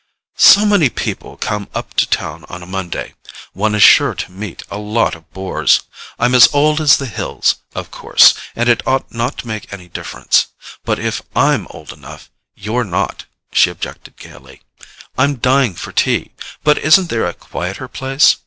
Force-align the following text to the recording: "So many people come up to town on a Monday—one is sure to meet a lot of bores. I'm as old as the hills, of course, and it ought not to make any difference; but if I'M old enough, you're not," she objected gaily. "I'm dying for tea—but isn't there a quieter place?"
"So 0.39 0.65
many 0.65 0.89
people 0.89 1.37
come 1.37 1.67
up 1.75 1.93
to 1.93 2.09
town 2.09 2.43
on 2.49 2.63
a 2.63 2.65
Monday—one 2.65 3.75
is 3.75 3.83
sure 3.83 4.15
to 4.15 4.31
meet 4.31 4.63
a 4.71 4.79
lot 4.79 5.13
of 5.13 5.31
bores. 5.31 5.81
I'm 6.17 6.33
as 6.33 6.49
old 6.51 6.81
as 6.81 6.97
the 6.97 7.05
hills, 7.05 7.57
of 7.75 7.91
course, 7.91 8.33
and 8.55 8.67
it 8.67 8.81
ought 8.87 9.13
not 9.13 9.37
to 9.37 9.47
make 9.47 9.71
any 9.71 9.89
difference; 9.89 10.47
but 10.85 10.97
if 10.97 11.21
I'M 11.35 11.67
old 11.69 11.93
enough, 11.93 12.31
you're 12.55 12.83
not," 12.83 13.25
she 13.53 13.69
objected 13.69 14.17
gaily. 14.17 14.63
"I'm 15.19 15.35
dying 15.35 15.75
for 15.75 15.91
tea—but 15.91 16.79
isn't 16.79 17.09
there 17.11 17.27
a 17.27 17.35
quieter 17.35 17.87
place?" 17.87 18.37